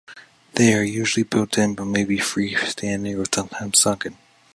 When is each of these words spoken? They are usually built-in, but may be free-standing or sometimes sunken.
They 0.53 0.73
are 0.73 0.81
usually 0.81 1.21
built-in, 1.21 1.75
but 1.75 1.85
may 1.85 2.05
be 2.05 2.17
free-standing 2.17 3.19
or 3.19 3.25
sometimes 3.31 3.77
sunken. 3.77 4.17